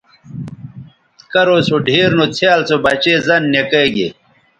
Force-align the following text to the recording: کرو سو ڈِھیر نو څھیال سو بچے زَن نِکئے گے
کرو 1.31 1.57
سو 1.67 1.75
ڈِھیر 1.85 2.09
نو 2.17 2.25
څھیال 2.35 2.61
سو 2.69 2.75
بچے 2.85 3.13
زَن 3.25 3.41
نِکئے 3.53 3.87
گے 3.95 4.07